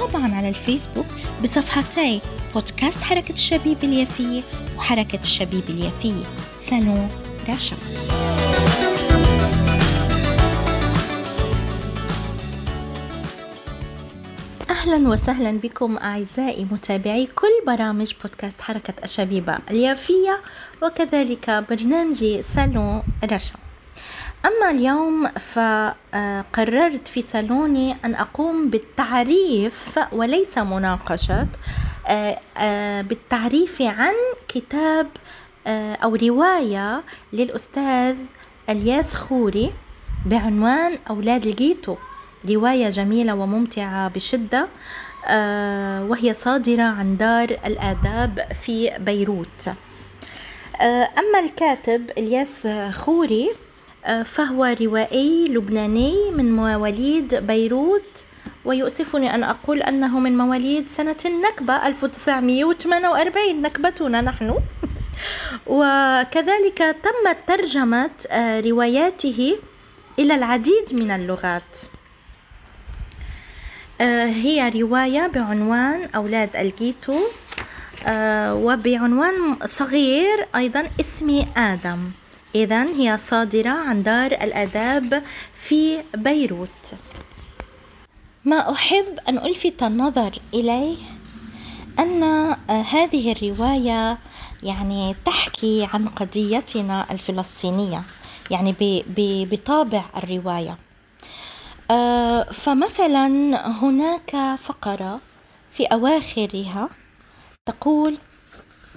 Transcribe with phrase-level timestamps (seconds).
[0.00, 1.06] وطبعا على الفيسبوك
[1.42, 2.20] بصفحتي
[2.54, 4.42] بودكاست حركة الشبيب اليافية
[4.76, 6.24] وحركة الشبيب اليافية.
[6.70, 7.08] سالون
[7.48, 7.76] رشا.
[14.70, 20.40] أهلا وسهلا بكم أعزائي متابعي كل برامج بودكاست حركة الشبيبة اليافية
[20.82, 23.54] وكذلك برنامجي سالون رشا.
[24.46, 31.46] أما اليوم فقررت في صالوني أن أقوم بالتعريف وليس مناقشة
[32.06, 34.14] آه، آه، بالتعريف عن
[34.48, 35.06] كتاب
[35.66, 38.16] آه، أو رواية للأستاذ
[38.68, 39.72] الياس خوري
[40.26, 41.96] بعنوان أولاد الجيتو.
[42.50, 44.68] رواية جميلة وممتعة بشدة
[46.08, 49.68] وهي صادرة عن دار الآداب في بيروت.
[51.18, 53.50] أما الكاتب الياس خوري
[54.24, 58.24] فهو روائي لبناني من مواليد بيروت
[58.64, 64.54] ويؤسفني أن أقول أنه من مواليد سنة النكبة 1948 نكبتنا نحن.
[65.66, 69.58] وكذلك تمت ترجمة آه، رواياته
[70.18, 71.78] إلى العديد من اللغات.
[74.00, 77.18] آه، هي رواية بعنوان أولاد الجيتو
[78.06, 82.10] آه، وبعنوان صغير أيضا اسمي آدم.
[82.54, 85.22] إذا هي صادرة عن دار الآداب
[85.54, 86.94] في بيروت.
[88.44, 90.96] ما أحب أن ألفت النظر إليه
[91.98, 92.22] أن
[92.68, 94.18] هذه الرواية
[94.62, 98.02] يعني تحكي عن قضيتنا الفلسطينية
[98.50, 98.74] يعني
[99.50, 100.78] بطابع الرواية.
[101.90, 103.26] آه، فمثلا
[103.68, 105.20] هناك فقرة
[105.72, 106.88] في أواخرها
[107.66, 108.18] تقول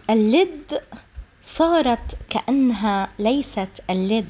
[0.09, 0.81] اللد
[1.45, 4.25] صارت كأنها ليست اللد.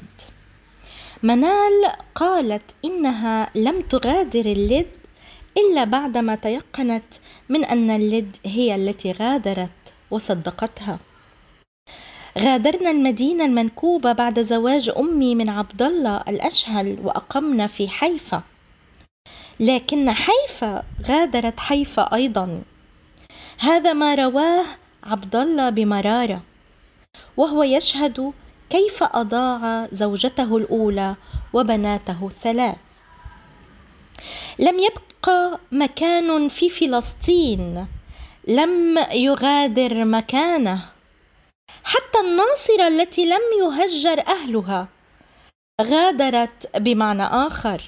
[1.22, 4.86] منال قالت إنها لم تغادر اللد
[5.56, 7.04] إلا بعدما تيقنت
[7.48, 9.70] من أن اللد هي التي غادرت
[10.10, 10.98] وصدقتها.
[12.38, 18.42] غادرنا المدينة المنكوبة بعد زواج أمي من عبد الله الأشهل وأقمنا في حيفا.
[19.60, 22.62] لكن حيفا غادرت حيفا أيضا.
[23.58, 24.64] هذا ما رواه
[25.04, 26.55] عبد الله بمرارة.
[27.36, 28.32] وهو يشهد
[28.70, 31.14] كيف أضاع زوجته الأولى
[31.52, 32.76] وبناته الثلاث.
[34.58, 37.86] لم يبقى مكان في فلسطين
[38.48, 40.84] لم يغادر مكانه.
[41.84, 44.88] حتى الناصرة التي لم يهجر أهلها
[45.82, 47.82] غادرت بمعنى آخر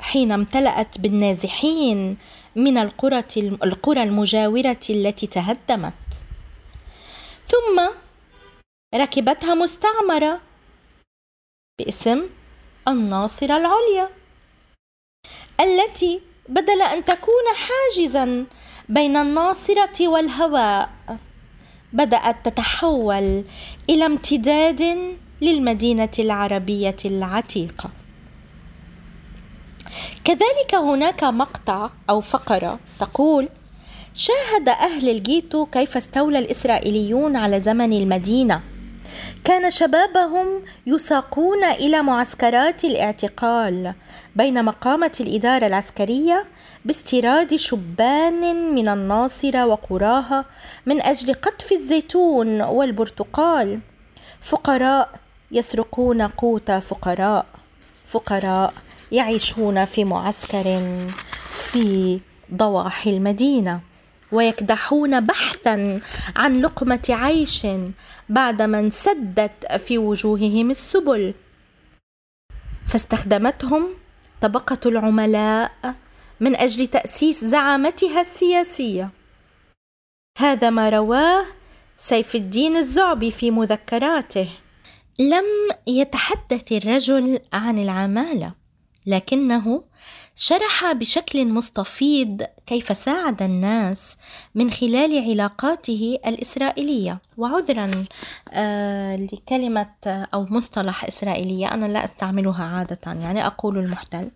[0.00, 2.16] حين امتلأت بالنازحين
[2.56, 5.92] من القرى القرى المجاورة التي تهدمت.
[7.46, 7.88] ثم
[8.94, 10.40] ركبتها مستعمرة
[11.78, 12.22] باسم
[12.88, 14.08] الناصرة العليا
[15.60, 18.46] التي بدل أن تكون حاجزا
[18.88, 20.90] بين الناصرة والهواء
[21.92, 23.44] بدأت تتحول
[23.90, 24.82] إلى امتداد
[25.40, 27.90] للمدينة العربية العتيقة.
[30.24, 33.48] كذلك هناك مقطع أو فقرة تقول
[34.14, 38.62] شاهد أهل الجيتو كيف استولى الإسرائيليون على زمن المدينة
[39.44, 43.94] كان شبابهم يساقون إلى معسكرات الاعتقال
[44.36, 46.44] بينما قامت الإدارة العسكرية
[46.84, 50.44] باستيراد شبان من الناصرة وقراها
[50.86, 53.80] من أجل قطف الزيتون والبرتقال.
[54.42, 55.08] فقراء
[55.52, 57.46] يسرقون قوت فقراء
[58.06, 58.74] فقراء
[59.12, 60.80] يعيشون في معسكر
[61.52, 62.20] في
[62.54, 63.80] ضواحي المدينة.
[64.32, 66.00] ويكدحون بحثا
[66.36, 67.66] عن لقمة عيش
[68.28, 71.34] بعدما انسدت في وجوههم السبل.
[72.86, 73.88] فاستخدمتهم
[74.40, 75.94] طبقة العملاء
[76.40, 79.10] من أجل تأسيس زعامتها السياسية.
[80.38, 81.44] هذا ما رواه
[81.96, 84.48] سيف الدين الزعبي في مذكراته.
[85.18, 85.44] لم
[85.86, 88.54] يتحدث الرجل عن العمالة
[89.06, 89.84] لكنه
[90.36, 94.16] شرح بشكل مستفيض كيف ساعد الناس
[94.54, 97.20] من خلال علاقاته الإسرائيلية.
[97.36, 98.04] وعذرا
[98.52, 104.30] آه لكلمة أو مصطلح إسرائيلية أنا لا أستعملها عادة يعني أقول المحتل.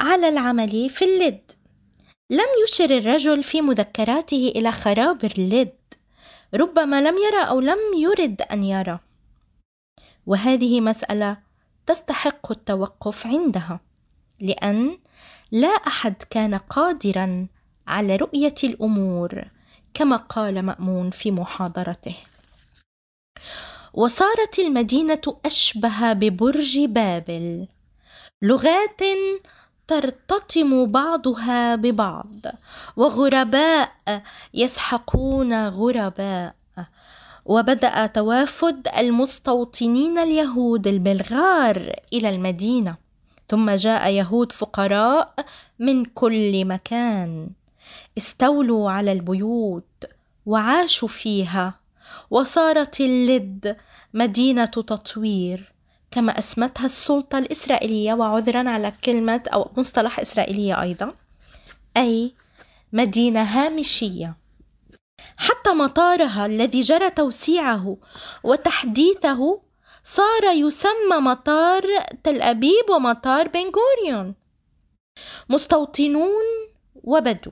[0.00, 1.52] على العمل في اللد
[2.30, 5.76] لم يشر الرجل في مذكراته إلى خراب اللد
[6.54, 8.98] ربما لم يرى أو لم يرد أن يرى.
[10.26, 11.36] وهذه مسألة
[11.86, 13.80] تستحق التوقف عندها.
[14.40, 14.98] لأن
[15.52, 17.46] لا أحد كان قادرا
[17.88, 19.44] على رؤية الأمور
[19.94, 22.16] كما قال مأمون في محاضرته.
[23.94, 27.66] وصارت المدينة أشبه ببرج بابل
[28.42, 29.00] لغات
[29.88, 32.36] ترتطم بعضها ببعض
[32.96, 33.92] وغرباء
[34.54, 36.54] يسحقون غرباء.
[37.44, 43.05] وبدأ توافد المستوطنين اليهود البلغار إلى المدينة.
[43.48, 45.34] ثم جاء يهود فقراء
[45.78, 47.50] من كل مكان.
[48.18, 50.04] استولوا على البيوت
[50.46, 51.80] وعاشوا فيها
[52.30, 53.76] وصارت اللد
[54.14, 55.72] مدينة تطوير
[56.10, 61.14] كما أسمتها السلطة الإسرائيلية وعذرا على كلمة أو مصطلح إسرائيلية أيضا
[61.96, 62.32] أي
[62.92, 64.36] مدينة هامشية.
[65.36, 67.96] حتى مطارها الذي جرى توسيعه
[68.44, 69.60] وتحديثه
[70.06, 71.82] صار يسمى مطار
[72.24, 74.34] تل أبيب ومطار بن غوريون.
[75.48, 76.44] مستوطنون
[76.94, 77.50] وبدو.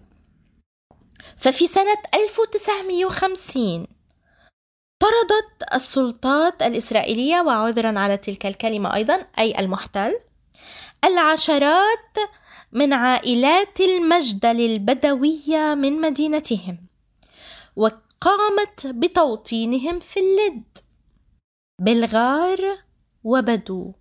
[1.36, 3.86] ففي سنة 1950
[5.00, 10.20] طردت السلطات الإسرائيلية وعذرا على تلك الكلمة أيضا أي المحتل
[11.04, 12.16] العشرات
[12.72, 16.86] من عائلات المجدل البدوية من مدينتهم
[17.76, 20.83] وقامت بتوطينهم في اللد.
[21.78, 22.78] بالغار
[23.24, 23.92] وبدو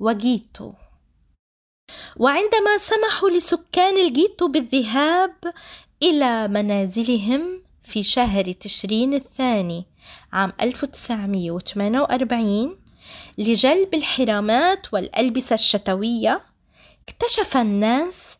[0.00, 0.72] وجيتو.
[2.16, 5.34] وعندما سمحوا لسكان الجيتو بالذهاب
[6.02, 9.86] إلى منازلهم في شهر تشرين الثاني
[10.32, 12.78] عام 1948
[13.38, 16.40] لجلب الحرامات والألبسة الشتوية
[17.08, 18.36] اكتشف الناس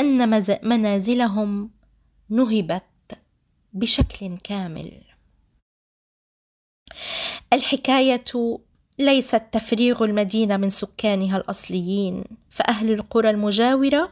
[0.00, 0.30] أن
[0.62, 1.70] منازلهم
[2.28, 2.82] نهبت
[3.72, 5.02] بشكل كامل.
[7.52, 8.24] الحكاية
[8.98, 14.10] ليست تفريغ المدينة من سكانها الأصليين فأهل القرى المجاورة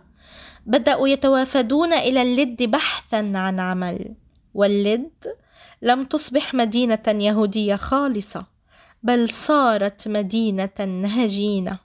[0.67, 4.15] بدأوا يتوافدون إلى اللد بحثا عن عمل
[4.55, 5.35] واللد
[5.83, 8.47] لم تصبح مدينة يهودية خالصة
[9.03, 11.79] بل صارت مدينة هجينة.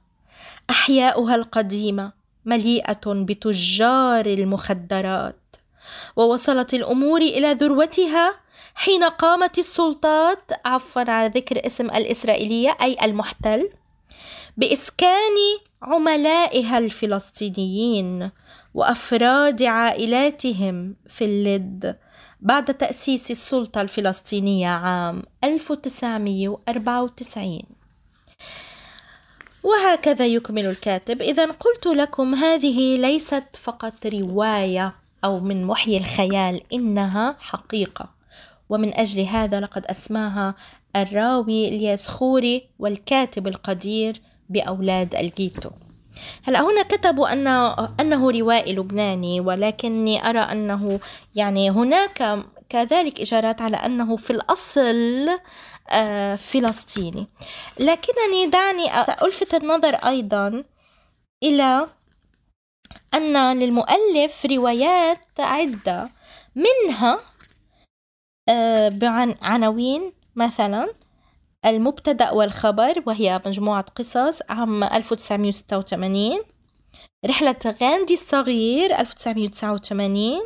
[0.69, 2.11] أحياؤها القديمة
[2.45, 5.55] مليئة بتجار المخدرات
[6.15, 8.40] ووصلت الأمور إلى ذروتها
[8.75, 13.69] حين قامت السلطات عفوا على ذكر اسم الإسرائيلية أي المحتل
[14.57, 15.37] بإسكان
[15.81, 18.31] عملائها الفلسطينيين
[18.73, 21.97] وأفراد عائلاتهم في اللد
[22.41, 27.59] بعد تأسيس السلطة الفلسطينية عام 1994
[29.63, 31.21] وهكذا يكمل الكاتب.
[31.21, 38.20] اذا قلت لكم هذه ليست فقط رواية أو من وحي الخيال إنها حقيقة.
[38.71, 40.55] ومن أجل هذا لقد أسماها
[40.95, 45.69] الراوي الياس خوري والكاتب القدير بأولاد الجيتو.
[46.43, 47.47] هلأ هنا كتبوا أن
[47.99, 50.99] أنه روائي لبناني ولكني أرى أنه
[51.35, 55.29] يعني هناك كذلك إشارات على أنه في الأصل
[55.89, 57.27] آه، فلسطيني.
[57.79, 58.85] لكنني دعني
[59.23, 60.63] ألفت النظر أيضا
[61.43, 61.87] إلى
[63.13, 66.09] أن للمؤلف روايات عدة
[66.55, 67.19] منها
[68.49, 70.93] آه، بعناوين مثلا
[71.65, 76.43] المبتدأ والخبر وهي مجموعة قصص عام 1986
[77.25, 80.41] رحلة غاندي الصغير 1989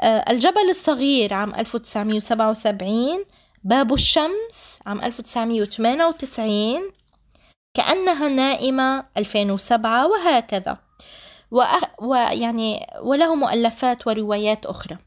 [0.00, 3.24] آه، الجبل الصغير عام 1977
[3.64, 6.92] باب الشمس عام 1998
[7.74, 10.78] كأنها نائمة 2007 وهكذا.
[12.02, 14.98] ويعني وله مؤلفات وروايات أخرى.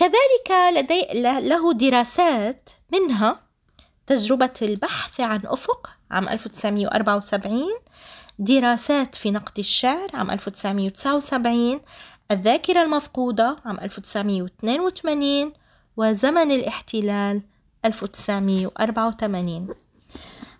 [0.00, 3.40] كذلك لدي له دراسات منها
[4.06, 7.62] تجربة البحث عن أفق عام 1974
[8.38, 11.80] دراسات في نقد الشعر عام 1979
[12.30, 15.52] الذاكرة المفقودة عام 1982
[15.96, 17.42] وزمن الاحتلال
[17.84, 19.68] 1984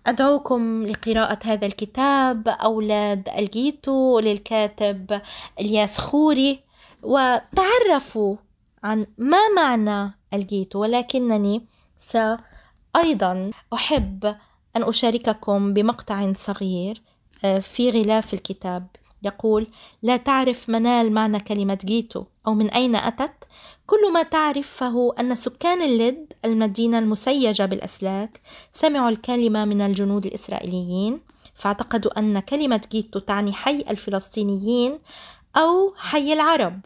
[0.07, 5.21] أدعوكم لقراءة هذا الكتاب أولاد الجيتو للكاتب
[5.59, 6.59] إلياس خوري
[7.03, 8.35] وتعرفوا
[8.83, 11.65] عن ما معنى الجيتو ولكنني
[11.97, 14.25] سأيضا أحب
[14.75, 17.01] أن أشارككم بمقطع صغير
[17.45, 18.87] آه، في غلاف الكتاب.
[19.23, 19.67] يقول
[20.03, 23.43] لا تعرف منال معنى كلمة جيتو أو من أين أتت؟
[23.85, 28.41] كل ما تعرفه هو أن سكان اللد المدينة المسيجة بالأسلاك
[28.73, 31.19] سمعوا الكلمة من الجنود الإسرائيليين
[31.55, 34.99] فاعتقدوا أن كلمة جيتو تعني حي الفلسطينيين
[35.55, 36.79] أو حي العرب.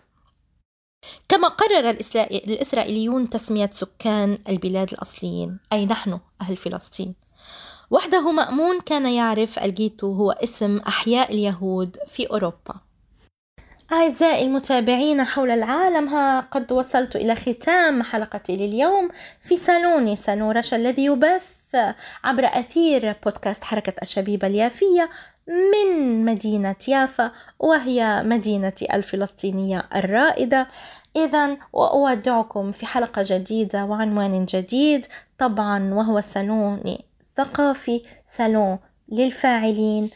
[1.30, 7.16] كما قرر الإسرائيليون تسمية سكان البلاد الأصليين أي نحن أهل فلسطين.
[7.92, 12.76] وحده مأمون كان يعرف الجيتو هو اسم أحياء اليهود في أوروبا.
[13.92, 19.10] أعزائي المتابعين حول العالم ها قد وصلت إلى ختام حلقتي لليوم
[19.42, 21.76] في صالوني صالون رشا الذي يبث
[22.24, 25.10] عبر أثير بودكاست حركة الشبيبة اليافية.
[25.48, 30.68] من مدينة يافا وهي مدينتي الفلسطينية الرائدة.
[31.16, 35.06] إذا وأودعكم في حلقة جديدة وعنوان جديد
[35.38, 36.98] طبعا وهو صالون
[37.36, 40.10] ثقافي صالون للفاعلين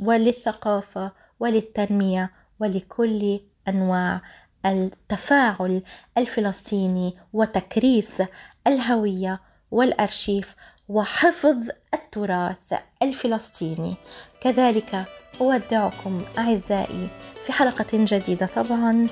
[0.00, 4.22] وللثقافة وللتنمية ولكل أنواع
[4.66, 5.82] التفاعل
[6.18, 8.22] الفلسطيني وتكريس
[8.66, 9.40] الهوية
[9.70, 10.56] والأرشيف
[10.90, 13.96] وحفظ التراث الفلسطيني.
[14.40, 15.04] كذلك
[15.40, 17.08] أودعكم أعزائي
[17.42, 19.08] في حلقة جديدة طبعا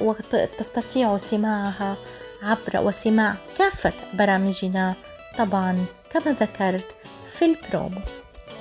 [0.00, 1.96] وتستطيعوا سماعها
[2.42, 4.94] عبر وسماع كافة برامجنا
[5.38, 6.86] طبعا كما ذكرت
[7.26, 8.00] في البرومو.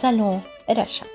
[0.02, 1.06] سالون رشا.